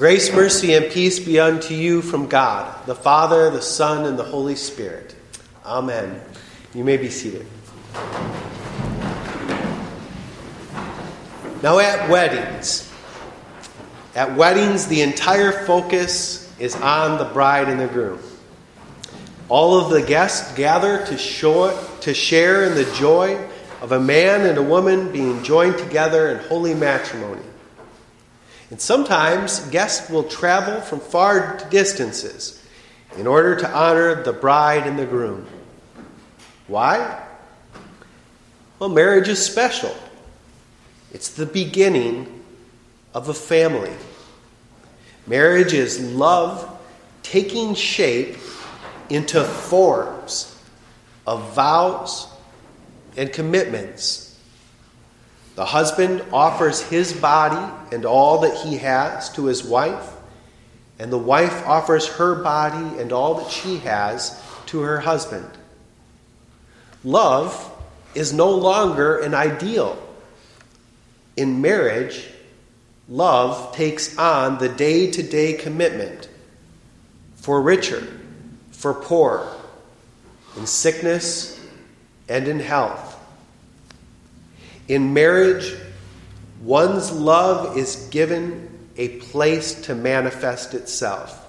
Grace, 0.00 0.32
mercy, 0.32 0.72
and 0.72 0.90
peace 0.90 1.18
be 1.18 1.38
unto 1.38 1.74
you 1.74 2.00
from 2.00 2.26
God, 2.26 2.86
the 2.86 2.94
Father, 2.94 3.50
the 3.50 3.60
Son, 3.60 4.06
and 4.06 4.18
the 4.18 4.24
Holy 4.24 4.56
Spirit. 4.56 5.14
Amen. 5.62 6.18
You 6.72 6.84
may 6.84 6.96
be 6.96 7.10
seated. 7.10 7.44
Now, 11.62 11.78
at 11.80 12.08
weddings, 12.08 12.90
at 14.14 14.34
weddings, 14.36 14.86
the 14.86 15.02
entire 15.02 15.66
focus 15.66 16.50
is 16.58 16.74
on 16.76 17.18
the 17.18 17.26
bride 17.26 17.68
and 17.68 17.78
the 17.78 17.86
groom. 17.86 18.20
All 19.50 19.78
of 19.78 19.90
the 19.90 20.00
guests 20.00 20.54
gather 20.54 21.04
to, 21.08 21.18
show, 21.18 21.78
to 22.00 22.14
share 22.14 22.64
in 22.64 22.74
the 22.74 22.90
joy 22.94 23.38
of 23.82 23.92
a 23.92 24.00
man 24.00 24.46
and 24.46 24.56
a 24.56 24.62
woman 24.62 25.12
being 25.12 25.42
joined 25.42 25.76
together 25.76 26.30
in 26.30 26.38
holy 26.48 26.72
matrimony. 26.72 27.42
And 28.70 28.80
sometimes 28.80 29.60
guests 29.68 30.08
will 30.08 30.22
travel 30.22 30.80
from 30.80 31.00
far 31.00 31.58
distances 31.70 32.64
in 33.16 33.26
order 33.26 33.56
to 33.56 33.68
honor 33.68 34.22
the 34.22 34.32
bride 34.32 34.86
and 34.86 34.98
the 34.98 35.06
groom. 35.06 35.46
Why? 36.68 37.20
Well, 38.78 38.88
marriage 38.88 39.28
is 39.28 39.44
special. 39.44 39.94
It's 41.12 41.30
the 41.30 41.46
beginning 41.46 42.42
of 43.12 43.28
a 43.28 43.34
family. 43.34 43.92
Marriage 45.26 45.72
is 45.72 46.00
love 46.00 46.78
taking 47.24 47.74
shape 47.74 48.36
into 49.08 49.42
forms 49.42 50.56
of 51.26 51.52
vows 51.54 52.28
and 53.16 53.32
commitments 53.32 54.29
the 55.60 55.66
husband 55.66 56.24
offers 56.32 56.80
his 56.80 57.12
body 57.12 57.70
and 57.94 58.06
all 58.06 58.40
that 58.40 58.56
he 58.56 58.78
has 58.78 59.30
to 59.34 59.44
his 59.44 59.62
wife, 59.62 60.10
and 60.98 61.12
the 61.12 61.18
wife 61.18 61.66
offers 61.66 62.06
her 62.06 62.34
body 62.34 62.98
and 62.98 63.12
all 63.12 63.34
that 63.34 63.50
she 63.50 63.76
has 63.76 64.42
to 64.64 64.80
her 64.80 65.00
husband. 65.00 65.46
Love 67.04 67.70
is 68.14 68.32
no 68.32 68.48
longer 68.50 69.18
an 69.18 69.34
ideal. 69.34 70.02
In 71.36 71.60
marriage, 71.60 72.26
love 73.06 73.76
takes 73.76 74.16
on 74.16 74.56
the 74.56 74.68
day 74.70 75.10
to 75.10 75.22
day 75.22 75.52
commitment 75.52 76.30
for 77.34 77.60
richer, 77.60 78.08
for 78.70 78.94
poor, 78.94 79.46
in 80.56 80.66
sickness 80.66 81.60
and 82.30 82.48
in 82.48 82.60
health 82.60 83.09
in 84.90 85.14
marriage, 85.14 85.76
one's 86.62 87.12
love 87.12 87.78
is 87.78 88.08
given 88.10 88.88
a 88.96 89.20
place 89.20 89.82
to 89.82 89.94
manifest 89.94 90.74
itself. 90.74 91.48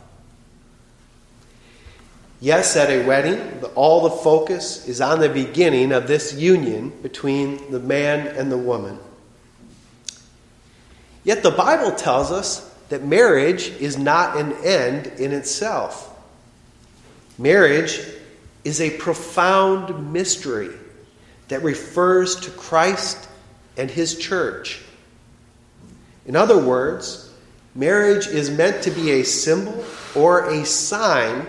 Yes, 2.39 2.75
at 2.75 2.92
a 2.92 3.03
wedding, 3.03 3.64
all 3.73 4.02
the 4.02 4.11
focus 4.17 4.88
is 4.88 5.02
on 5.02 5.20
the 5.20 5.30
beginning 5.30 5.92
of 5.92 6.06
this 6.06 6.36
union 6.36 6.92
between 7.02 7.72
the 7.72 7.80
man 7.80 8.28
and 8.28 8.52
the 8.52 8.59
woman. 8.59 9.00
Yet 11.23 11.42
the 11.42 11.50
Bible 11.50 11.94
tells 11.94 12.31
us 12.31 12.72
that 12.89 13.03
marriage 13.03 13.70
is 13.70 13.98
not 13.98 14.38
an 14.38 14.53
end 14.64 15.08
in 15.20 15.31
itself. 15.31 16.16
Marriage 17.39 18.02
is 18.64 18.80
a 18.80 18.95
profound 18.98 20.14
mystery 20.14 20.70
that 21.48 21.64
refers 21.64 22.36
to 22.36 22.52
Christ 22.52 23.30
and 23.82 23.90
his 23.90 24.16
church. 24.16 24.80
In 26.28 26.36
other 26.36 26.64
words, 26.64 27.34
marriage 27.74 28.28
is 28.28 28.52
meant 28.52 28.84
to 28.84 28.92
be 28.92 29.10
a 29.14 29.23
symbol 29.23 29.84
or 30.14 30.52
a 30.52 30.64
sign 30.68 31.48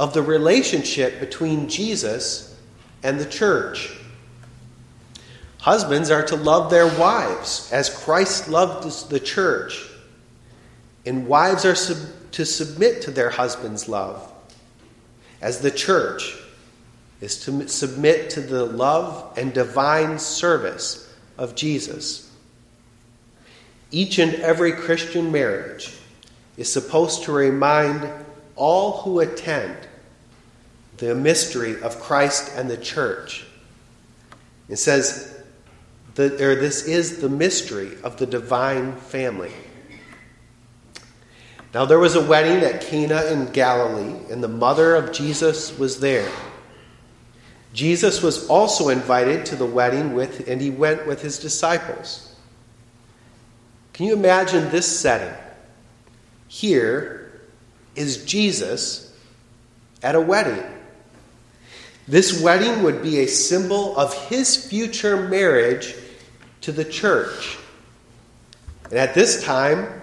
of 0.00 0.14
the 0.14 0.22
relationship 0.22 1.20
between 1.20 1.68
Jesus 1.68 2.58
and 3.04 3.20
the 3.20 3.24
church. 3.24 3.96
Husbands 5.60 6.10
are 6.10 6.24
to 6.24 6.34
love 6.34 6.72
their 6.72 6.88
wives 6.98 7.70
as 7.72 7.88
Christ 7.88 8.48
loved 8.48 9.08
the 9.08 9.20
church, 9.20 9.80
and 11.06 11.28
wives 11.28 11.64
are 11.64 11.76
sub- 11.76 12.32
to 12.32 12.44
submit 12.44 13.02
to 13.02 13.12
their 13.12 13.30
husband's 13.30 13.88
love 13.88 14.28
as 15.40 15.60
the 15.60 15.70
church 15.70 16.36
is 17.20 17.44
to 17.44 17.68
submit 17.68 18.30
to 18.30 18.40
the 18.40 18.64
love 18.64 19.38
and 19.38 19.54
divine 19.54 20.18
service 20.18 21.10
of 21.42 21.56
Jesus. 21.56 22.30
Each 23.90 24.18
and 24.20 24.34
every 24.36 24.72
Christian 24.72 25.32
marriage 25.32 25.92
is 26.56 26.72
supposed 26.72 27.24
to 27.24 27.32
remind 27.32 28.08
all 28.54 29.02
who 29.02 29.18
attend 29.18 29.76
the 30.98 31.16
mystery 31.16 31.82
of 31.82 31.98
Christ 31.98 32.52
and 32.54 32.70
the 32.70 32.76
church. 32.76 33.44
It 34.68 34.76
says, 34.76 35.42
that, 36.14 36.40
or 36.40 36.54
this 36.54 36.84
is 36.86 37.20
the 37.20 37.28
mystery 37.28 37.90
of 38.04 38.18
the 38.18 38.26
divine 38.26 38.94
family. 38.94 39.50
Now, 41.74 41.86
there 41.86 41.98
was 41.98 42.14
a 42.14 42.24
wedding 42.24 42.62
at 42.62 42.82
Cana 42.82 43.24
in 43.24 43.50
Galilee, 43.50 44.14
and 44.30 44.44
the 44.44 44.48
mother 44.48 44.94
of 44.94 45.12
Jesus 45.12 45.76
was 45.76 45.98
there. 45.98 46.30
Jesus 47.72 48.22
was 48.22 48.46
also 48.48 48.90
invited 48.90 49.46
to 49.46 49.56
the 49.56 49.66
wedding 49.66 50.14
with, 50.14 50.46
and 50.48 50.60
he 50.60 50.70
went 50.70 51.06
with 51.06 51.22
his 51.22 51.38
disciples. 51.38 52.34
Can 53.92 54.06
you 54.06 54.14
imagine 54.14 54.70
this 54.70 54.86
setting? 55.00 55.34
Here 56.48 57.40
is 57.94 58.24
Jesus 58.24 59.14
at 60.02 60.14
a 60.14 60.20
wedding. 60.20 60.62
This 62.08 62.42
wedding 62.42 62.82
would 62.82 63.02
be 63.02 63.20
a 63.20 63.26
symbol 63.26 63.96
of 63.96 64.12
his 64.28 64.56
future 64.56 65.28
marriage 65.28 65.94
to 66.62 66.72
the 66.72 66.84
church. 66.84 67.56
And 68.84 68.98
at 68.98 69.14
this 69.14 69.42
time, 69.44 70.00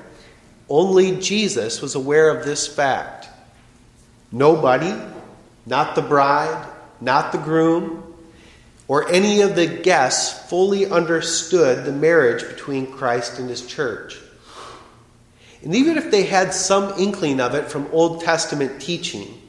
only 0.70 1.20
Jesus 1.20 1.82
was 1.82 1.96
aware 1.96 2.36
of 2.36 2.46
this 2.46 2.68
fact. 2.68 3.28
Nobody, 4.32 4.94
not 5.66 5.96
the 5.96 6.02
bride, 6.02 6.68
not 7.02 7.32
the 7.32 7.38
groom, 7.38 8.04
or 8.88 9.08
any 9.10 9.42
of 9.42 9.56
the 9.56 9.68
guests 9.68 10.50
fully 10.50 10.86
understood 10.88 11.86
the 11.86 11.92
marriage 11.92 12.48
between 12.48 12.92
Christ 12.92 13.40
and 13.40 13.50
his 13.50 13.66
church. 13.66 14.18
And 15.62 15.76
even 15.76 15.98
if 15.98 16.10
they 16.10 16.24
had 16.24 16.54
some 16.54 16.98
inkling 17.00 17.40
of 17.40 17.54
it 17.54 17.70
from 17.70 17.88
Old 17.92 18.22
Testament 18.22 18.82
teaching, 18.82 19.42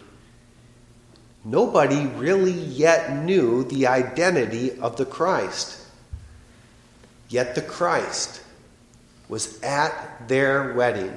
nobody 1.44 2.06
really 2.06 2.52
yet 2.52 3.24
knew 3.24 3.64
the 3.64 3.86
identity 3.86 4.78
of 4.78 4.96
the 4.96 5.06
Christ. 5.06 5.78
Yet 7.28 7.54
the 7.54 7.62
Christ 7.62 8.42
was 9.28 9.62
at 9.62 10.28
their 10.28 10.74
wedding. 10.74 11.16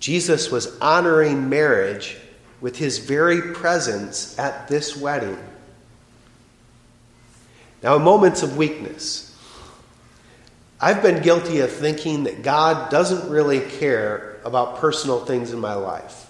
Jesus 0.00 0.50
was 0.50 0.78
honoring 0.80 1.48
marriage 1.48 2.16
with 2.60 2.76
his 2.76 2.98
very 2.98 3.54
presence 3.54 4.38
at 4.38 4.68
this 4.68 4.96
wedding. 4.96 5.38
Now, 7.82 7.96
in 7.96 8.02
moments 8.02 8.42
of 8.42 8.56
weakness, 8.56 9.36
I've 10.80 11.02
been 11.02 11.22
guilty 11.22 11.60
of 11.60 11.72
thinking 11.72 12.24
that 12.24 12.42
God 12.42 12.90
doesn't 12.90 13.30
really 13.30 13.60
care 13.60 14.40
about 14.44 14.78
personal 14.78 15.24
things 15.24 15.52
in 15.52 15.60
my 15.60 15.74
life. 15.74 16.28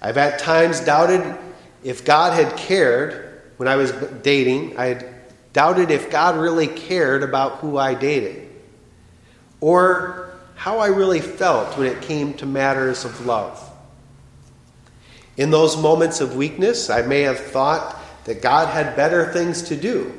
I've 0.00 0.16
at 0.16 0.38
times 0.38 0.80
doubted 0.80 1.36
if 1.84 2.04
God 2.04 2.32
had 2.32 2.56
cared 2.56 3.42
when 3.56 3.68
I 3.68 3.76
was 3.76 3.92
dating. 4.22 4.76
I 4.76 4.86
had 4.86 5.14
doubted 5.52 5.90
if 5.90 6.10
God 6.10 6.36
really 6.36 6.66
cared 6.66 7.22
about 7.22 7.58
who 7.58 7.78
I 7.78 7.94
dated 7.94 8.48
or 9.60 10.34
how 10.56 10.78
I 10.78 10.88
really 10.88 11.20
felt 11.20 11.78
when 11.78 11.86
it 11.86 12.02
came 12.02 12.34
to 12.34 12.46
matters 12.46 13.04
of 13.04 13.26
love. 13.26 13.71
In 15.36 15.50
those 15.50 15.76
moments 15.76 16.20
of 16.20 16.36
weakness, 16.36 16.90
I 16.90 17.02
may 17.02 17.22
have 17.22 17.38
thought 17.38 17.98
that 18.24 18.42
God 18.42 18.68
had 18.68 18.96
better 18.96 19.32
things 19.32 19.62
to 19.62 19.76
do 19.76 20.12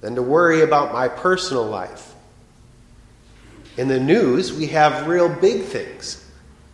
than 0.00 0.14
to 0.14 0.22
worry 0.22 0.62
about 0.62 0.92
my 0.92 1.08
personal 1.08 1.64
life. 1.64 2.14
In 3.76 3.88
the 3.88 4.00
news, 4.00 4.52
we 4.52 4.68
have 4.68 5.06
real 5.06 5.28
big 5.28 5.64
things. 5.64 6.22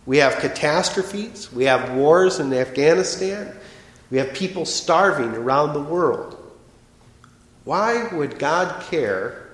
We 0.05 0.19
have 0.19 0.41
catastrophes, 0.41 1.53
we 1.53 1.65
have 1.65 1.93
wars 1.93 2.41
in 2.41 2.53
Afghanistan, 2.53 3.55
we 4.11 4.19
have 4.19 4.35
people 4.35 4.65
starving 4.65 5.33
around 5.33 5.75
the 5.75 5.83
world. 5.83 6.37
Why 7.65 8.09
would 8.13 8.39
God 8.39 8.83
care 8.83 9.49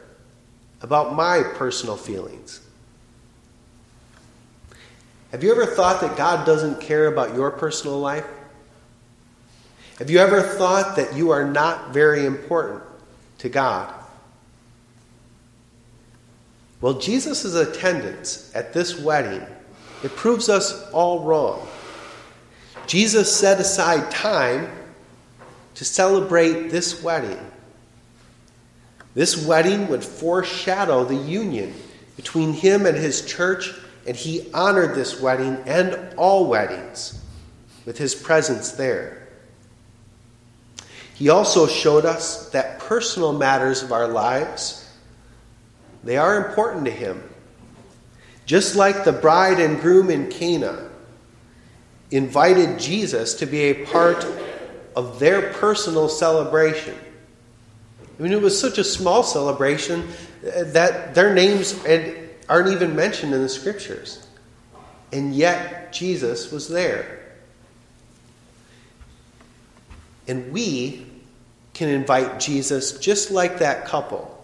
about 0.81 1.15
my 1.15 1.43
personal 1.43 1.97
feelings? 1.97 2.61
Have 5.33 5.45
you 5.45 5.51
ever 5.51 5.67
thought 5.67 6.01
that 6.01 6.17
God 6.17 6.47
doesn't 6.47 6.81
care 6.81 7.07
about 7.07 7.35
your 7.35 7.51
personal 7.51 7.99
life? 7.99 8.27
Have 9.99 10.11
you 10.11 10.19
ever 10.19 10.43
thought 10.43 10.97
that 10.97 11.15
you 11.15 11.31
are 11.31 11.45
not 11.45 11.93
very 11.93 12.25
important 12.25 12.83
to 13.39 13.49
God? 13.49 13.93
Well, 16.81 16.95
Jesus' 16.95 17.55
attendance 17.55 18.53
at 18.55 18.73
this 18.73 18.99
wedding, 19.01 19.45
it 20.05 20.15
proves 20.15 20.49
us 20.49 20.89
all 20.93 21.25
wrong. 21.25 21.67
Jesus 22.87 23.35
set 23.35 23.61
aside 23.61 24.11
time 24.11 24.71
to 25.75 25.85
celebrate 25.85 26.71
this 26.71 27.03
wedding. 27.03 27.39
This 29.15 29.45
wedding 29.45 29.89
would 29.89 30.05
foreshadow 30.05 31.05
the 31.05 31.17
union 31.17 31.75
between 32.17 32.53
him 32.53 32.87
and 32.87 32.97
his 32.97 33.27
church, 33.27 33.75
and 34.09 34.17
he 34.17 34.51
honored 34.55 34.95
this 34.95 35.21
wedding 35.21 35.59
and 35.67 36.15
all 36.17 36.47
weddings 36.47 37.23
with 37.85 37.99
his 37.99 38.15
presence 38.15 38.73
there. 38.73 39.29
He 41.15 41.29
also 41.29 41.67
showed 41.67 42.07
us 42.07 42.49
that 42.51 42.81
personal 42.81 43.35
matters 43.35 43.83
of 43.83 43.93
our 43.93 44.09
lives 44.09 44.87
they 46.05 46.17
are 46.17 46.47
important 46.47 46.87
to 46.87 46.91
him. 46.91 47.23
Just 48.47 48.77
like 48.77 49.05
the 49.05 49.13
bride 49.13 49.61
and 49.61 49.81
groom 49.81 50.11
in 50.11 50.31
Cana 50.31 50.89
invited 52.11 52.79
Jesus 52.79 53.35
to 53.35 53.47
be 53.47 53.63
a 53.63 53.85
part 53.87 54.25
of 54.97 55.19
their 55.19 55.53
personal 55.55 56.09
celebration. 56.09 56.95
I 58.19 58.23
mean, 58.23 58.33
it 58.33 58.41
was 58.41 58.59
such 58.59 58.79
a 58.79 58.85
small 58.85 59.23
celebration 59.23 60.09
that 60.43 61.15
their 61.15 61.35
names 61.35 61.85
aren't 62.49 62.69
even 62.69 62.97
mentioned 62.97 63.35
in 63.35 63.43
the 63.43 63.49
scriptures. 63.49 64.27
And 65.13 65.35
yet, 65.35 65.93
Jesus 65.93 66.51
was 66.51 66.69
there. 66.69 67.19
And 70.27 70.53
we 70.53 71.07
can 71.73 71.89
invite 71.89 72.41
Jesus 72.41 72.99
just 72.99 73.31
like 73.31 73.59
that 73.61 73.87
couple 73.87 74.35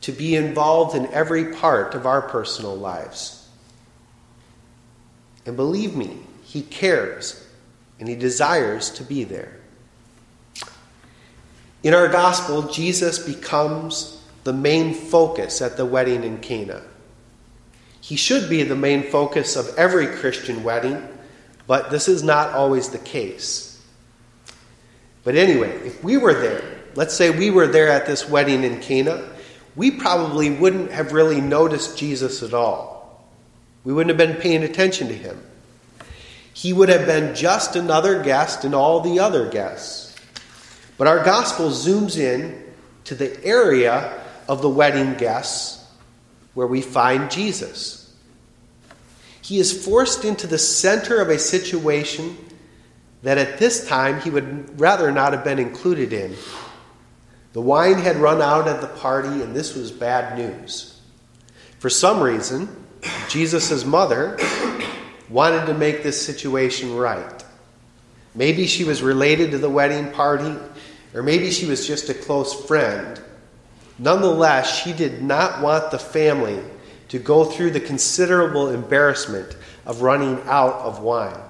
to 0.00 0.12
be 0.12 0.34
involved 0.34 0.96
in 0.96 1.06
every 1.08 1.52
part 1.52 1.94
of 1.94 2.06
our 2.06 2.22
personal 2.22 2.76
lives. 2.76 3.48
And 5.46 5.56
believe 5.56 5.94
me, 5.94 6.18
He 6.42 6.62
cares 6.62 7.44
and 7.98 8.08
He 8.08 8.14
desires 8.14 8.90
to 8.92 9.04
be 9.04 9.24
there. 9.24 9.58
In 11.82 11.94
our 11.94 12.08
gospel, 12.08 12.62
Jesus 12.62 13.18
becomes 13.18 14.20
the 14.44 14.52
main 14.52 14.94
focus 14.94 15.62
at 15.62 15.76
the 15.76 15.86
wedding 15.86 16.24
in 16.24 16.38
Cana. 16.38 16.82
He 18.08 18.16
should 18.16 18.48
be 18.48 18.62
the 18.62 18.74
main 18.74 19.02
focus 19.02 19.54
of 19.54 19.76
every 19.76 20.06
Christian 20.06 20.64
wedding, 20.64 21.06
but 21.66 21.90
this 21.90 22.08
is 22.08 22.22
not 22.22 22.54
always 22.54 22.88
the 22.88 22.96
case. 22.96 23.84
But 25.24 25.34
anyway, 25.34 25.72
if 25.84 26.02
we 26.02 26.16
were 26.16 26.32
there, 26.32 26.64
let's 26.94 27.12
say 27.12 27.28
we 27.28 27.50
were 27.50 27.66
there 27.66 27.90
at 27.90 28.06
this 28.06 28.26
wedding 28.26 28.64
in 28.64 28.80
Cana, 28.80 29.28
we 29.76 29.90
probably 29.90 30.48
wouldn't 30.48 30.90
have 30.90 31.12
really 31.12 31.42
noticed 31.42 31.98
Jesus 31.98 32.42
at 32.42 32.54
all. 32.54 33.28
We 33.84 33.92
wouldn't 33.92 34.18
have 34.18 34.26
been 34.26 34.40
paying 34.40 34.62
attention 34.62 35.08
to 35.08 35.14
him. 35.14 35.38
He 36.54 36.72
would 36.72 36.88
have 36.88 37.04
been 37.04 37.34
just 37.34 37.76
another 37.76 38.22
guest 38.22 38.64
in 38.64 38.72
all 38.72 39.00
the 39.00 39.20
other 39.20 39.50
guests. 39.50 40.16
But 40.96 41.08
our 41.08 41.22
gospel 41.22 41.68
zooms 41.68 42.16
in 42.16 42.64
to 43.04 43.14
the 43.14 43.44
area 43.44 44.18
of 44.48 44.62
the 44.62 44.70
wedding 44.70 45.12
guests 45.12 45.86
where 46.54 46.66
we 46.66 46.80
find 46.80 47.30
Jesus. 47.30 47.97
He 49.48 49.58
is 49.58 49.82
forced 49.82 50.26
into 50.26 50.46
the 50.46 50.58
center 50.58 51.22
of 51.22 51.30
a 51.30 51.38
situation 51.38 52.36
that 53.22 53.38
at 53.38 53.56
this 53.56 53.88
time 53.88 54.20
he 54.20 54.28
would 54.28 54.78
rather 54.78 55.10
not 55.10 55.32
have 55.32 55.42
been 55.42 55.58
included 55.58 56.12
in. 56.12 56.36
The 57.54 57.62
wine 57.62 57.96
had 57.96 58.16
run 58.16 58.42
out 58.42 58.68
at 58.68 58.82
the 58.82 58.88
party, 58.88 59.40
and 59.40 59.56
this 59.56 59.74
was 59.74 59.90
bad 59.90 60.36
news. 60.36 61.00
For 61.78 61.88
some 61.88 62.20
reason, 62.20 62.68
Jesus' 63.30 63.86
mother 63.86 64.36
wanted 65.30 65.64
to 65.64 65.72
make 65.72 66.02
this 66.02 66.20
situation 66.20 66.94
right. 66.94 67.42
Maybe 68.34 68.66
she 68.66 68.84
was 68.84 69.00
related 69.00 69.52
to 69.52 69.58
the 69.58 69.70
wedding 69.70 70.12
party, 70.12 70.54
or 71.14 71.22
maybe 71.22 71.50
she 71.52 71.64
was 71.64 71.86
just 71.86 72.10
a 72.10 72.14
close 72.14 72.52
friend. 72.66 73.18
Nonetheless, 73.98 74.82
she 74.82 74.92
did 74.92 75.22
not 75.22 75.62
want 75.62 75.90
the 75.90 75.98
family 75.98 76.60
to 77.08 77.18
go 77.18 77.44
through 77.44 77.70
the 77.70 77.80
considerable 77.80 78.68
embarrassment 78.68 79.56
of 79.86 80.02
running 80.02 80.40
out 80.44 80.74
of 80.74 81.00
wine. 81.00 81.40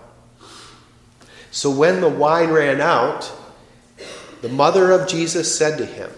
So 1.51 1.71
when 1.71 2.01
the 2.01 2.09
wine 2.09 2.51
ran 2.51 2.81
out, 2.81 3.33
the 4.43 4.49
mother 4.49 4.93
of 4.93 5.09
Jesus 5.09 5.57
said 5.57 5.79
to 5.79 5.87
him, 5.87 6.11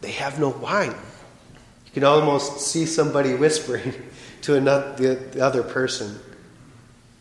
They 0.00 0.12
have 0.12 0.40
no 0.40 0.48
wine. 0.48 0.94
You 1.86 1.92
can 1.92 2.04
almost 2.04 2.60
see 2.60 2.86
somebody 2.86 3.34
whispering 3.36 3.94
to 4.42 4.56
another, 4.56 5.14
the 5.16 5.44
other 5.44 5.62
person. 5.62 6.18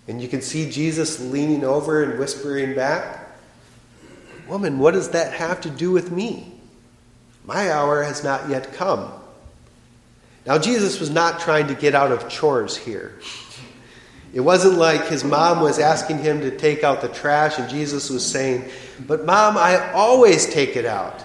And 0.08 0.22
you 0.22 0.28
can 0.28 0.42
see 0.42 0.72
Jesus 0.72 1.20
leaning 1.20 1.64
over 1.64 2.04
and 2.04 2.18
whispering 2.18 2.76
back, 2.76 3.28
Woman, 4.48 4.80
what 4.80 4.96
does 4.96 5.10
that 5.10 5.34
have 5.34 5.62
to 5.62 5.70
do 5.70 5.92
with 5.92 6.12
me? 6.12 6.54
My 7.46 7.72
hour 7.72 8.02
has 8.04 8.24
not 8.24 8.50
yet 8.50 8.74
come. 8.74 9.12
Now, 10.50 10.58
Jesus 10.58 11.00
was 11.00 11.12
not 11.12 11.40
trying 11.40 11.68
to 11.68 11.76
get 11.76 11.94
out 11.94 12.12
of 12.12 12.28
chores 12.28 12.76
here. 12.76 13.20
It 14.34 14.40
wasn't 14.40 14.80
like 14.80 15.06
his 15.06 15.24
mom 15.24 15.62
was 15.62 15.78
asking 15.78 16.24
him 16.24 16.42
to 16.42 16.50
take 16.50 16.84
out 16.84 17.02
the 17.02 17.08
trash 17.08 17.60
and 17.60 17.70
Jesus 17.70 18.10
was 18.10 18.26
saying, 18.26 18.68
But 19.06 19.28
mom, 19.28 19.58
I 19.58 19.92
always 19.92 20.48
take 20.48 20.76
it 20.76 20.88
out. 20.88 21.24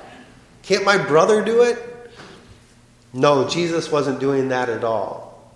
Can't 0.62 0.85
my 0.85 0.99
brother 0.99 1.43
do 1.43 1.62
it? 1.62 2.12
No, 3.15 3.49
Jesus 3.49 3.91
wasn't 3.91 4.21
doing 4.21 4.49
that 4.49 4.69
at 4.69 4.85
all. 4.85 5.50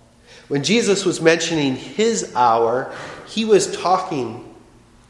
When 0.49 0.65
Jesus 0.65 1.05
was 1.05 1.21
mentioning 1.21 1.77
his 1.77 2.35
hour, 2.35 2.91
he 3.27 3.45
was 3.45 3.77
talking 3.77 4.57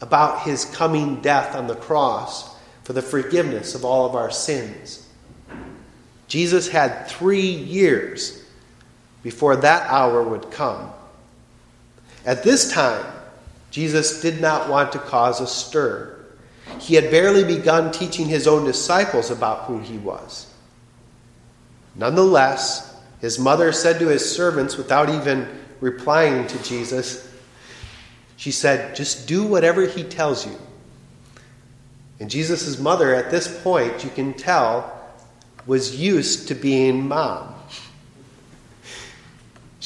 about 0.01 0.43
his 0.43 0.65
coming 0.65 1.21
death 1.21 1.55
on 1.55 1.69
the 1.69 1.77
cross 1.77 2.57
for 2.83 2.93
the 2.93 3.03
forgiveness 3.03 3.77
of 3.77 3.85
all 3.85 4.05
of 4.05 4.17
our 4.17 4.33
sins. 4.33 5.07
Jesus 6.27 6.67
had 6.67 7.07
three 7.07 7.53
years 7.53 8.47
before 9.23 9.57
that 9.57 9.89
hour 9.91 10.23
would 10.23 10.51
come. 10.51 10.91
At 12.25 12.43
this 12.43 12.73
time, 12.73 13.05
Jesus 13.71 14.21
did 14.21 14.41
not 14.41 14.69
want 14.69 14.93
to 14.93 14.99
cause 14.99 15.41
a 15.41 15.47
stir. 15.47 16.15
He 16.81 16.95
had 16.95 17.11
barely 17.11 17.45
begun 17.45 17.93
teaching 17.93 18.27
his 18.27 18.47
own 18.47 18.65
disciples 18.65 19.31
about 19.31 19.65
who 19.65 19.79
he 19.79 19.99
was. 19.99 20.47
Nonetheless, 21.95 22.95
his 23.21 23.39
mother 23.39 23.73
said 23.73 23.99
to 23.99 24.09
his 24.09 24.31
servants, 24.31 24.77
without 24.77 25.09
even 25.09 25.49
replying 25.81 26.47
to 26.47 26.63
Jesus, 26.63 27.29
she 28.37 28.53
said, 28.53 28.95
Just 28.95 29.27
do 29.27 29.45
whatever 29.45 29.87
he 29.87 30.05
tells 30.05 30.47
you. 30.47 30.57
And 32.21 32.31
Jesus' 32.31 32.79
mother, 32.79 33.15
at 33.15 33.31
this 33.31 33.63
point, 33.63 34.05
you 34.05 34.11
can 34.11 34.35
tell, 34.35 34.95
was 35.67 35.97
used 35.97 36.49
to 36.49 36.55
being 36.55 37.09
mom. 37.09 37.55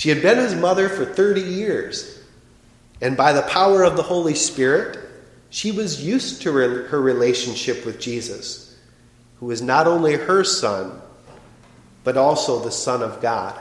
She 0.02 0.08
had 0.08 0.20
been 0.20 0.38
his 0.38 0.56
mother 0.56 0.88
for 0.88 1.04
30 1.04 1.42
years. 1.42 2.18
And 3.00 3.16
by 3.16 3.32
the 3.32 3.42
power 3.42 3.84
of 3.84 3.96
the 3.96 4.02
Holy 4.02 4.34
Spirit, 4.34 4.98
she 5.48 5.70
was 5.70 6.04
used 6.04 6.42
to 6.42 6.52
her 6.52 7.00
relationship 7.00 7.86
with 7.86 8.00
Jesus, 8.00 8.76
who 9.38 9.48
is 9.52 9.62
not 9.62 9.86
only 9.86 10.14
her 10.14 10.42
son, 10.42 11.00
but 12.02 12.16
also 12.16 12.58
the 12.58 12.72
Son 12.72 13.00
of 13.00 13.22
God. 13.22 13.56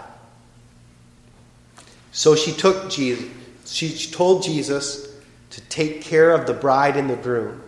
So 2.11 2.35
she 2.35 2.53
took 2.53 2.89
Jesus, 2.89 3.29
she 3.65 4.09
told 4.09 4.41
Jesus 4.41 5.15
to 5.51 5.61
take 5.69 6.01
care 6.01 6.31
of 6.31 6.47
the 6.47 6.55
bride 6.55 6.97
and 6.97 7.07
the 7.07 7.17
groom. 7.17 7.61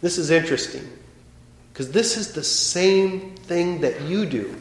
This 0.00 0.18
is 0.18 0.32
interesting 0.32 0.90
because 1.72 1.92
this 1.92 2.16
is 2.16 2.32
the 2.32 2.42
same 2.42 3.36
thing 3.36 3.82
that 3.82 4.00
you 4.00 4.26
do 4.26 4.60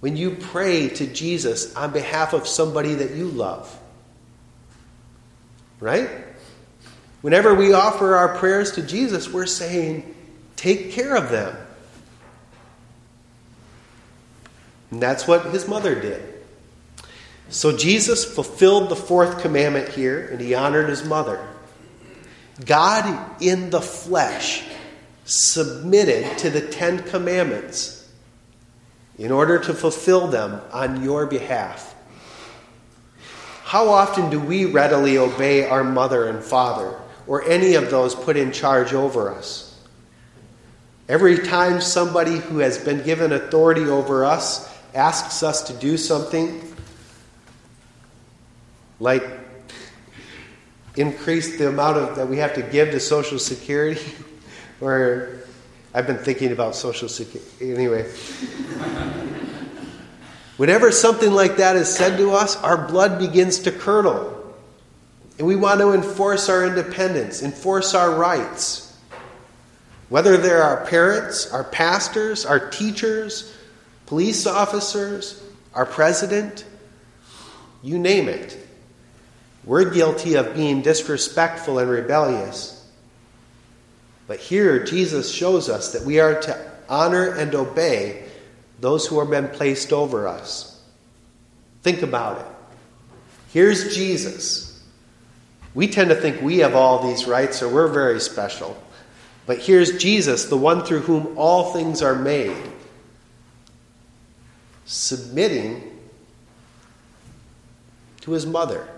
when 0.00 0.16
you 0.16 0.32
pray 0.32 0.88
to 0.88 1.06
Jesus 1.06 1.74
on 1.74 1.92
behalf 1.92 2.32
of 2.32 2.46
somebody 2.46 2.94
that 2.94 3.12
you 3.12 3.28
love. 3.28 3.78
Right? 5.80 6.10
Whenever 7.22 7.54
we 7.54 7.72
offer 7.72 8.16
our 8.16 8.36
prayers 8.36 8.72
to 8.72 8.82
Jesus, 8.82 9.32
we're 9.32 9.46
saying, 9.46 10.14
take 10.54 10.92
care 10.92 11.16
of 11.16 11.30
them. 11.30 11.56
And 14.90 15.02
that's 15.02 15.26
what 15.26 15.46
his 15.46 15.66
mother 15.66 16.00
did. 16.00 16.22
So 17.48 17.76
Jesus 17.76 18.24
fulfilled 18.24 18.88
the 18.88 18.96
fourth 18.96 19.40
commandment 19.40 19.88
here, 19.88 20.28
and 20.28 20.40
he 20.40 20.54
honored 20.54 20.88
his 20.88 21.04
mother. 21.04 21.46
God 22.64 23.42
in 23.42 23.70
the 23.70 23.80
flesh 23.80 24.64
submitted 25.24 26.38
to 26.38 26.50
the 26.50 26.60
Ten 26.60 27.02
Commandments 27.02 27.95
in 29.18 29.32
order 29.32 29.58
to 29.58 29.74
fulfill 29.74 30.26
them 30.26 30.60
on 30.72 31.02
your 31.02 31.26
behalf. 31.26 31.94
How 33.64 33.88
often 33.88 34.30
do 34.30 34.38
we 34.38 34.66
readily 34.66 35.18
obey 35.18 35.68
our 35.68 35.82
mother 35.82 36.28
and 36.28 36.44
father 36.44 36.98
or 37.26 37.42
any 37.44 37.74
of 37.74 37.90
those 37.90 38.14
put 38.14 38.36
in 38.36 38.52
charge 38.52 38.92
over 38.92 39.30
us? 39.30 39.66
Every 41.08 41.38
time 41.38 41.80
somebody 41.80 42.36
who 42.36 42.58
has 42.58 42.78
been 42.78 43.02
given 43.04 43.32
authority 43.32 43.88
over 43.88 44.24
us 44.24 44.72
asks 44.94 45.42
us 45.42 45.62
to 45.62 45.72
do 45.72 45.96
something, 45.96 46.62
like 48.98 49.24
increase 50.96 51.58
the 51.58 51.68
amount 51.68 51.98
of 51.98 52.16
that 52.16 52.28
we 52.28 52.38
have 52.38 52.54
to 52.54 52.62
give 52.62 52.90
to 52.90 53.00
Social 53.00 53.38
Security, 53.38 54.00
or 54.80 55.40
I've 55.96 56.06
been 56.06 56.18
thinking 56.18 56.52
about 56.52 56.76
Social 56.76 57.08
Security 57.08 57.72
anyway. 57.72 58.02
Whenever 60.58 60.92
something 60.92 61.32
like 61.32 61.56
that 61.56 61.74
is 61.74 61.88
said 61.88 62.18
to 62.18 62.32
us, 62.32 62.54
our 62.56 62.86
blood 62.86 63.18
begins 63.18 63.60
to 63.60 63.72
curdle. 63.72 64.54
And 65.38 65.46
we 65.46 65.56
want 65.56 65.80
to 65.80 65.94
enforce 65.94 66.50
our 66.50 66.66
independence, 66.66 67.42
enforce 67.42 67.94
our 67.94 68.10
rights. 68.14 68.94
Whether 70.10 70.36
they're 70.36 70.62
our 70.62 70.84
parents, 70.84 71.50
our 71.50 71.64
pastors, 71.64 72.44
our 72.44 72.68
teachers, 72.68 73.50
police 74.04 74.46
officers, 74.46 75.42
our 75.72 75.86
president, 75.86 76.66
you 77.82 77.98
name 77.98 78.28
it. 78.28 78.54
We're 79.64 79.90
guilty 79.90 80.34
of 80.34 80.54
being 80.54 80.82
disrespectful 80.82 81.78
and 81.78 81.90
rebellious. 81.90 82.75
But 84.26 84.40
here, 84.40 84.84
Jesus 84.84 85.32
shows 85.32 85.68
us 85.68 85.92
that 85.92 86.02
we 86.02 86.18
are 86.18 86.40
to 86.42 86.72
honor 86.88 87.30
and 87.30 87.54
obey 87.54 88.24
those 88.80 89.06
who 89.06 89.20
have 89.20 89.30
been 89.30 89.48
placed 89.48 89.92
over 89.92 90.26
us. 90.26 90.80
Think 91.82 92.02
about 92.02 92.40
it. 92.40 92.46
Here's 93.52 93.94
Jesus. 93.94 94.82
We 95.74 95.88
tend 95.88 96.10
to 96.10 96.16
think 96.16 96.40
we 96.40 96.58
have 96.58 96.74
all 96.74 97.06
these 97.06 97.26
rights 97.26 97.62
or 97.62 97.68
we're 97.68 97.88
very 97.88 98.20
special. 98.20 98.82
But 99.46 99.58
here's 99.58 99.98
Jesus, 99.98 100.46
the 100.46 100.56
one 100.56 100.84
through 100.84 101.00
whom 101.00 101.38
all 101.38 101.72
things 101.72 102.02
are 102.02 102.16
made, 102.16 102.56
submitting 104.84 106.00
to 108.22 108.32
his 108.32 108.44
mother. 108.44 108.88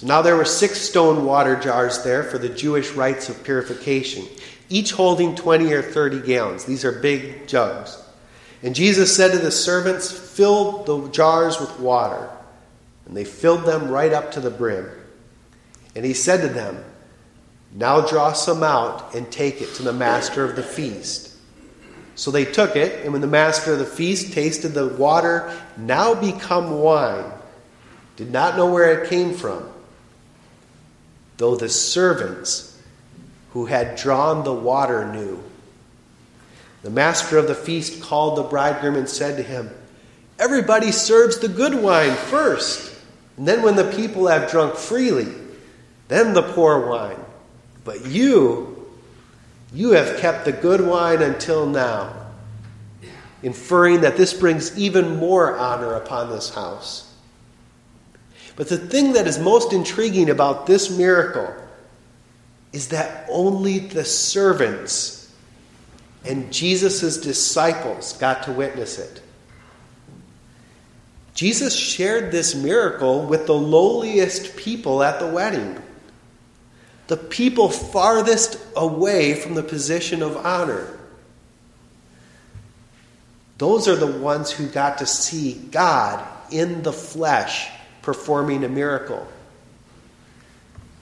So 0.00 0.06
now 0.06 0.22
there 0.22 0.34
were 0.34 0.46
six 0.46 0.80
stone 0.80 1.26
water 1.26 1.60
jars 1.60 2.02
there 2.02 2.22
for 2.22 2.38
the 2.38 2.48
Jewish 2.48 2.92
rites 2.92 3.28
of 3.28 3.44
purification 3.44 4.24
each 4.70 4.92
holding 4.92 5.34
20 5.34 5.74
or 5.74 5.82
30 5.82 6.22
gallons. 6.22 6.64
These 6.64 6.86
are 6.86 6.92
big 6.92 7.46
jugs. 7.46 8.02
And 8.62 8.74
Jesus 8.74 9.14
said 9.14 9.32
to 9.32 9.38
the 9.38 9.50
servants, 9.50 10.10
Fill 10.10 10.84
the 10.84 11.10
jars 11.10 11.60
with 11.60 11.78
water. 11.78 12.30
And 13.04 13.14
they 13.14 13.24
filled 13.24 13.66
them 13.66 13.90
right 13.90 14.12
up 14.12 14.32
to 14.32 14.40
the 14.40 14.50
brim. 14.50 14.88
And 15.94 16.02
he 16.02 16.14
said 16.14 16.40
to 16.40 16.48
them, 16.48 16.82
Now 17.74 18.00
draw 18.00 18.32
some 18.32 18.62
out 18.62 19.14
and 19.14 19.30
take 19.30 19.60
it 19.60 19.74
to 19.74 19.82
the 19.82 19.92
master 19.92 20.44
of 20.44 20.56
the 20.56 20.62
feast. 20.62 21.36
So 22.14 22.30
they 22.30 22.46
took 22.46 22.74
it, 22.74 23.04
and 23.04 23.12
when 23.12 23.20
the 23.20 23.26
master 23.26 23.74
of 23.74 23.78
the 23.78 23.84
feast 23.84 24.32
tasted 24.32 24.68
the 24.68 24.88
water, 24.88 25.54
now 25.76 26.14
become 26.14 26.78
wine, 26.80 27.30
did 28.16 28.30
not 28.30 28.56
know 28.56 28.72
where 28.72 29.02
it 29.02 29.10
came 29.10 29.34
from, 29.34 29.69
though 31.40 31.56
the 31.56 31.70
servants 31.70 32.78
who 33.54 33.64
had 33.64 33.96
drawn 33.96 34.44
the 34.44 34.52
water 34.52 35.10
knew. 35.10 35.42
The 36.82 36.90
master 36.90 37.38
of 37.38 37.48
the 37.48 37.54
feast 37.54 38.02
called 38.02 38.36
the 38.36 38.42
bridegroom 38.42 38.94
and 38.94 39.08
said 39.08 39.38
to 39.38 39.42
him, 39.42 39.70
Everybody 40.38 40.92
serves 40.92 41.38
the 41.38 41.48
good 41.48 41.74
wine 41.74 42.14
first, 42.14 42.94
and 43.38 43.48
then 43.48 43.62
when 43.62 43.76
the 43.76 43.90
people 43.90 44.26
have 44.26 44.50
drunk 44.50 44.74
freely, 44.74 45.32
then 46.08 46.34
the 46.34 46.42
poor 46.42 46.86
wine. 46.86 47.24
But 47.84 48.04
you, 48.04 48.86
you 49.72 49.92
have 49.92 50.20
kept 50.20 50.44
the 50.44 50.52
good 50.52 50.82
wine 50.82 51.22
until 51.22 51.64
now, 51.64 52.32
inferring 53.42 54.02
that 54.02 54.18
this 54.18 54.34
brings 54.34 54.78
even 54.78 55.16
more 55.16 55.56
honor 55.56 55.94
upon 55.94 56.28
this 56.28 56.54
house. 56.54 57.09
But 58.56 58.68
the 58.68 58.78
thing 58.78 59.14
that 59.14 59.26
is 59.26 59.38
most 59.38 59.72
intriguing 59.72 60.30
about 60.30 60.66
this 60.66 60.90
miracle 60.90 61.54
is 62.72 62.88
that 62.88 63.26
only 63.30 63.78
the 63.78 64.04
servants 64.04 65.20
and 66.24 66.52
Jesus' 66.52 67.18
disciples 67.18 68.12
got 68.14 68.42
to 68.44 68.52
witness 68.52 68.98
it. 68.98 69.22
Jesus 71.34 71.74
shared 71.74 72.32
this 72.32 72.54
miracle 72.54 73.24
with 73.24 73.46
the 73.46 73.54
lowliest 73.54 74.56
people 74.56 75.02
at 75.02 75.18
the 75.18 75.26
wedding, 75.26 75.80
the 77.06 77.16
people 77.16 77.70
farthest 77.70 78.58
away 78.76 79.34
from 79.34 79.54
the 79.54 79.62
position 79.62 80.22
of 80.22 80.36
honor. 80.36 80.86
Those 83.56 83.88
are 83.88 83.96
the 83.96 84.06
ones 84.06 84.50
who 84.50 84.66
got 84.68 84.98
to 84.98 85.06
see 85.06 85.54
God 85.54 86.26
in 86.50 86.82
the 86.82 86.92
flesh 86.92 87.70
performing 88.10 88.64
a 88.64 88.68
miracle. 88.68 89.24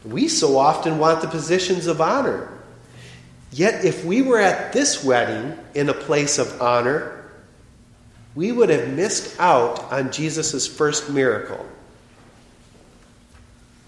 We 0.05 0.29
so 0.29 0.59
often 0.59 0.99
want 0.99 1.23
the 1.23 1.27
positions 1.27 1.87
of 1.87 2.03
honor. 2.03 2.53
Yet, 3.51 3.83
if 3.83 4.05
we 4.05 4.21
were 4.21 4.39
at 4.39 4.75
this 4.75 5.03
wedding 5.03 5.59
in 5.73 5.89
a 5.89 5.95
place 5.95 6.37
of 6.37 6.61
honor, 6.61 7.25
we 8.35 8.53
would 8.53 8.69
have 8.69 8.91
missed 8.91 9.41
out 9.41 9.91
on 9.91 10.13
Jesus' 10.13 10.67
first 10.67 11.09
miracle. 11.09 11.65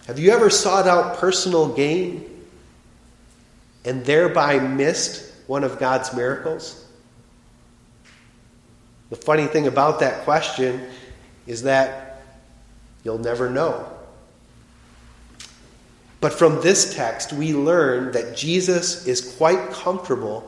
Have 0.07 0.19
you 0.19 0.31
ever 0.31 0.49
sought 0.49 0.89
out 0.89 1.19
personal 1.19 1.75
gain 1.75 2.25
and 3.85 4.03
thereby 4.07 4.59
missed 4.61 5.31
one 5.47 5.63
of 5.63 5.79
God's 5.79 6.15
miracles? 6.15 6.87
The 9.11 9.17
funny 9.17 9.45
thing 9.45 9.67
about 9.67 10.01
that 10.01 10.25
question 10.25 10.89
is 11.47 11.65
that 11.65 12.00
you'll 13.05 13.19
never 13.19 13.49
know. 13.49 13.91
But 16.21 16.35
from 16.35 16.61
this 16.61 16.95
text, 16.95 17.33
we 17.33 17.55
learn 17.55 18.13
that 18.13 18.37
Jesus 18.37 19.07
is 19.07 19.35
quite 19.37 19.71
comfortable 19.71 20.47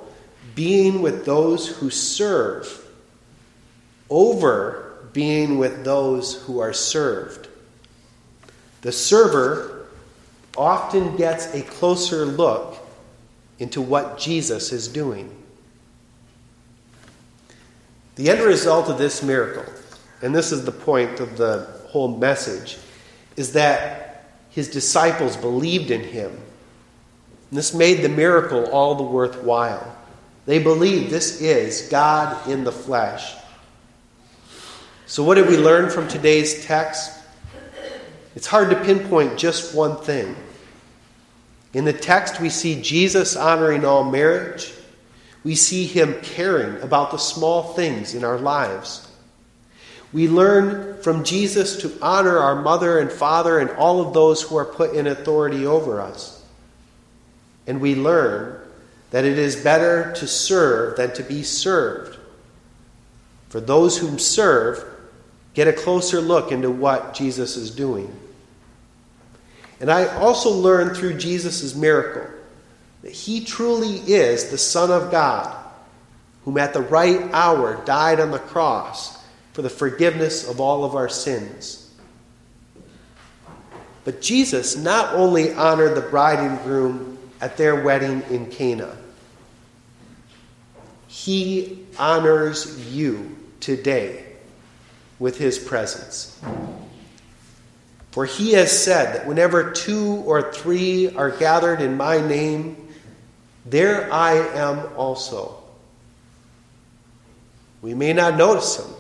being 0.55 1.01
with 1.01 1.25
those 1.25 1.67
who 1.67 1.89
serve 1.89 2.79
over 4.13 4.83
being 5.13 5.59
with 5.59 5.85
those 5.85 6.35
who 6.43 6.61
are 6.61 6.73
served. 6.73 7.49
The 8.83 8.93
server 8.93 9.87
often 10.57 11.17
gets 11.17 11.47
a 11.55 11.63
closer 11.63 12.27
look 12.27 12.77
into 13.59 13.81
what 13.81 14.19
Jesus 14.19 14.73
is 14.73 14.89
doing. 14.89 15.35
The 18.17 18.29
end 18.29 18.41
result 18.41 18.89
of 18.91 18.99
this 18.99 19.23
miracle, 19.23 19.65
and 20.21 20.35
this 20.35 20.53
is 20.53 20.65
the 20.65 20.73
point 20.73 21.21
of 21.21 21.37
the 21.39 21.82
whole 21.93 22.17
message, 22.17 22.79
is 23.37 23.53
that 23.53 24.33
his 24.51 24.69
disciples 24.69 25.37
believed 25.37 25.91
in 25.91 26.03
him. 26.03 26.31
And 26.31 27.59
this 27.59 27.75
made 27.75 28.03
the 28.03 28.09
miracle 28.09 28.67
all 28.71 28.95
the 28.95 29.03
worthwhile. 29.03 29.97
They 30.47 30.59
believed 30.59 31.11
this 31.11 31.41
is 31.41 31.89
God 31.89 32.49
in 32.49 32.65
the 32.65 32.73
flesh. 32.73 33.35
So, 35.07 35.23
what 35.23 35.35
did 35.35 35.49
we 35.49 35.59
learn 35.59 35.91
from 35.91 36.09
today's 36.09 36.65
text? 36.65 37.13
It's 38.35 38.47
hard 38.47 38.71
to 38.71 38.83
pinpoint 38.83 39.39
just 39.39 39.75
one 39.75 39.99
thing. 39.99 40.35
In 41.75 41.85
the 41.85 41.93
text, 41.93 42.41
we 42.41 42.49
see 42.49 42.81
Jesus 42.81 43.37
honoring 43.37 43.85
all 43.85 44.05
marriage. 44.05 44.73
We 45.45 45.55
see 45.55 45.87
him 45.87 46.21
caring 46.23 46.81
about 46.83 47.11
the 47.11 47.19
small 47.19 47.75
things 47.75 48.15
in 48.15 48.25
our 48.25 48.39
lives. 48.39 49.12
We 50.13 50.29
learn 50.29 51.03
from 51.03 51.25
Jesus 51.25 51.77
to 51.79 51.93
honor 52.03 52.39
our 52.39 52.61
mother 52.61 52.99
and 52.99 53.11
father 53.11 53.59
and 53.59 53.71
all 53.71 54.07
of 54.07 54.13
those 54.13 54.43
who 54.43 54.57
are 54.57 54.65
put 54.65 54.95
in 54.95 55.07
authority 55.07 55.67
over 55.67 56.01
us. 56.01 56.45
And 57.67 57.81
we 57.81 57.95
learn 57.95 58.61
that 59.11 59.25
it 59.25 59.39
is 59.39 59.57
better 59.57 60.13
to 60.17 60.27
serve 60.27 60.97
than 60.97 61.15
to 61.15 61.23
be 61.23 61.43
served. 61.43 62.19
For 63.49 63.61
those 63.61 63.99
whom 63.99 64.19
serve, 64.19 64.85
get 65.55 65.69
a 65.69 65.73
closer 65.73 66.21
look 66.21 66.53
into 66.53 66.71
what 66.71 67.15
Jesus 67.15 67.57
is 67.57 67.71
doing. 67.71 68.15
And 69.81 69.91
I 69.91 70.07
also 70.17 70.51
learned 70.51 70.97
through 70.97 71.19
Jesus' 71.19 71.75
miracle 71.75 72.27
that 73.03 73.13
he 73.13 73.45
truly 73.45 73.97
is 73.97 74.51
the 74.51 74.59
Son 74.59 74.91
of 74.91 75.11
God, 75.11 75.57
whom 76.45 76.59
at 76.59 76.73
the 76.73 76.83
right 76.83 77.21
hour 77.33 77.83
died 77.85 78.21
on 78.21 78.31
the 78.31 78.39
cross 78.39 79.22
for 79.53 79.63
the 79.63 79.71
forgiveness 79.71 80.49
of 80.49 80.61
all 80.61 80.85
of 80.85 80.95
our 80.95 81.09
sins. 81.09 81.91
But 84.05 84.21
Jesus 84.21 84.77
not 84.77 85.15
only 85.15 85.53
honored 85.53 85.95
the 85.97 86.01
bride 86.01 86.39
and 86.39 86.61
groom 86.65 87.19
at 87.41 87.57
their 87.57 87.83
wedding 87.83 88.23
in 88.31 88.51
Cana, 88.51 88.97
he 91.07 91.87
honors 91.99 92.93
you 92.93 93.37
today 93.61 94.25
with 95.19 95.39
his 95.39 95.59
presence. 95.59 96.41
For 98.11 98.27
he 98.27 98.53
has 98.53 98.77
said 98.85 99.15
that 99.15 99.27
whenever 99.27 99.71
two 99.71 100.23
or 100.27 100.53
three 100.53 101.15
are 101.15 101.31
gathered 101.31 101.81
in 101.81 101.97
my 101.97 102.21
name, 102.21 102.77
There 103.65 104.13
I 104.13 104.35
am 104.35 104.81
also. 104.97 105.63
We 107.81 107.95
may 107.95 108.13
not 108.13 108.37
notice 108.37 108.79
him, 108.79 108.93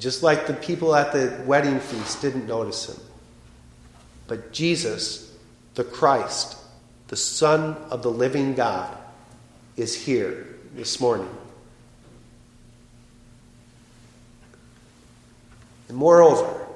just 0.00 0.22
like 0.22 0.46
the 0.46 0.54
people 0.54 0.94
at 0.94 1.12
the 1.12 1.42
wedding 1.46 1.78
feast 1.78 2.22
didn't 2.22 2.46
notice 2.46 2.88
him. 2.88 3.02
But 4.26 4.52
Jesus, 4.52 5.36
the 5.74 5.84
Christ, 5.84 6.56
the 7.08 7.16
Son 7.16 7.76
of 7.90 8.02
the 8.02 8.10
living 8.10 8.54
God, 8.54 8.96
is 9.76 9.94
here 9.94 10.46
this 10.74 11.00
morning. 11.00 11.28
And 15.88 15.98
moreover, 15.98 16.66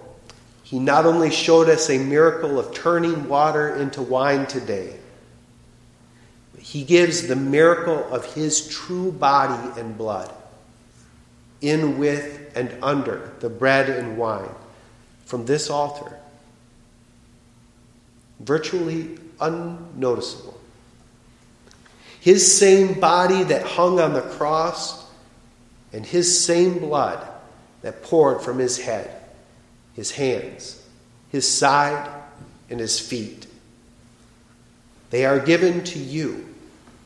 he 0.64 0.80
not 0.80 1.06
only 1.06 1.30
showed 1.30 1.68
us 1.68 1.88
a 1.88 1.98
miracle 1.98 2.58
of 2.58 2.74
turning 2.74 3.28
water 3.28 3.76
into 3.76 4.02
wine 4.02 4.46
today, 4.46 4.96
but 6.52 6.62
he 6.62 6.82
gives 6.82 7.28
the 7.28 7.36
miracle 7.36 8.12
of 8.12 8.34
his 8.34 8.66
true 8.66 9.12
body 9.12 9.80
and 9.80 9.96
blood 9.96 10.32
in, 11.68 11.98
with, 11.98 12.52
and 12.54 12.76
under 12.82 13.32
the 13.40 13.48
bread 13.48 13.88
and 13.88 14.16
wine 14.16 14.54
from 15.24 15.46
this 15.46 15.70
altar. 15.70 16.18
Virtually 18.40 19.18
unnoticeable. 19.40 20.58
His 22.20 22.56
same 22.56 22.98
body 23.00 23.42
that 23.44 23.66
hung 23.66 24.00
on 24.00 24.14
the 24.14 24.22
cross 24.22 25.04
and 25.92 26.06
his 26.06 26.44
same 26.44 26.78
blood 26.78 27.26
that 27.82 28.02
poured 28.02 28.40
from 28.40 28.58
his 28.58 28.78
head, 28.78 29.10
his 29.92 30.12
hands, 30.12 30.82
his 31.30 31.46
side, 31.50 32.10
and 32.70 32.80
his 32.80 32.98
feet. 32.98 33.46
They 35.10 35.26
are 35.26 35.38
given 35.38 35.84
to 35.84 35.98
you 35.98 36.48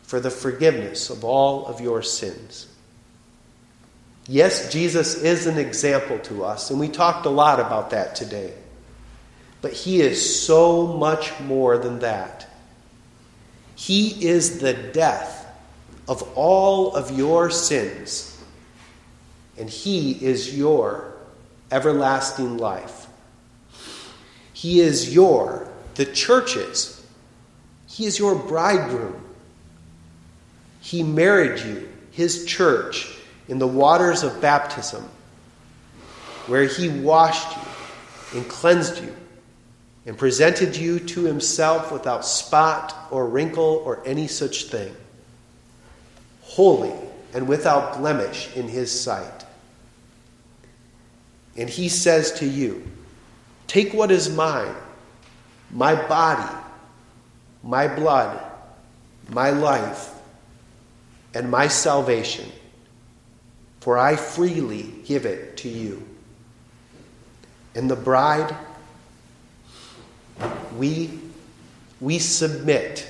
for 0.04 0.20
the 0.20 0.30
forgiveness 0.30 1.10
of 1.10 1.24
all 1.24 1.66
of 1.66 1.80
your 1.80 2.02
sins. 2.02 2.67
Yes, 4.28 4.70
Jesus 4.70 5.14
is 5.14 5.46
an 5.46 5.58
example 5.58 6.18
to 6.20 6.44
us, 6.44 6.70
and 6.70 6.78
we 6.78 6.88
talked 6.88 7.24
a 7.24 7.30
lot 7.30 7.60
about 7.60 7.90
that 7.90 8.14
today. 8.14 8.52
But 9.62 9.72
he 9.72 10.00
is 10.00 10.44
so 10.44 10.86
much 10.86 11.38
more 11.40 11.78
than 11.78 12.00
that. 12.00 12.46
He 13.74 14.28
is 14.28 14.60
the 14.60 14.74
death 14.74 15.46
of 16.06 16.22
all 16.36 16.94
of 16.94 17.16
your 17.16 17.50
sins 17.50 18.38
and 19.58 19.68
He 19.68 20.12
is 20.12 20.56
your 20.56 21.12
everlasting 21.70 22.56
life. 22.56 23.06
He 24.52 24.80
is 24.80 25.12
your, 25.14 25.68
the 25.96 26.06
church's, 26.06 27.04
He 27.88 28.06
is 28.06 28.18
your 28.18 28.36
bridegroom. 28.36 29.20
He 30.80 31.02
married 31.02 31.60
you, 31.60 31.88
His 32.12 32.44
church, 32.46 33.17
in 33.48 33.58
the 33.58 33.66
waters 33.66 34.22
of 34.22 34.40
baptism, 34.40 35.08
where 36.46 36.64
He 36.64 36.88
washed 36.88 37.56
you 37.56 38.38
and 38.38 38.48
cleansed 38.48 39.02
you 39.02 39.14
and 40.06 40.16
presented 40.16 40.76
you 40.76 41.00
to 41.00 41.24
Himself 41.24 41.90
without 41.90 42.24
spot 42.24 42.94
or 43.10 43.26
wrinkle 43.26 43.82
or 43.84 44.02
any 44.06 44.26
such 44.26 44.64
thing, 44.64 44.94
holy 46.42 46.92
and 47.34 47.48
without 47.48 47.98
blemish 47.98 48.54
in 48.56 48.68
His 48.68 48.90
sight. 48.98 49.44
And 51.58 51.68
he 51.68 51.88
says 51.88 52.32
to 52.34 52.46
you, 52.46 52.86
Take 53.66 53.92
what 53.92 54.12
is 54.12 54.30
mine, 54.30 54.74
my 55.72 55.94
body, 56.06 56.56
my 57.64 57.88
blood, 57.88 58.40
my 59.28 59.50
life, 59.50 60.14
and 61.34 61.50
my 61.50 61.66
salvation, 61.66 62.50
for 63.80 63.98
I 63.98 64.16
freely 64.16 64.92
give 65.04 65.26
it 65.26 65.56
to 65.58 65.68
you. 65.68 66.06
And 67.74 67.90
the 67.90 67.96
bride, 67.96 68.54
we, 70.76 71.18
we 72.00 72.18
submit 72.18 73.08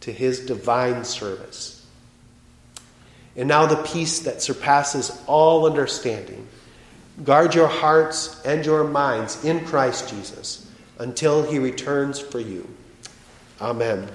to 0.00 0.12
his 0.12 0.40
divine 0.40 1.04
service. 1.04 1.86
And 3.36 3.48
now 3.48 3.66
the 3.66 3.82
peace 3.82 4.20
that 4.20 4.42
surpasses 4.42 5.16
all 5.26 5.66
understanding 5.66 6.48
Guard 7.24 7.54
your 7.54 7.68
hearts 7.68 8.40
and 8.46 8.64
your 8.64 8.84
minds 8.84 9.44
in 9.44 9.66
Christ 9.66 10.08
Jesus 10.08 10.66
until 10.98 11.42
he 11.42 11.58
returns 11.58 12.18
for 12.18 12.40
you. 12.40 12.68
Amen. 13.60 14.08